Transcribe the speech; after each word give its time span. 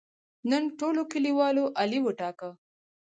نن 0.49 0.63
ټولو 0.79 1.01
کلیوالو 1.11 1.63
علي 1.81 1.99
وټاکه. 2.03 2.49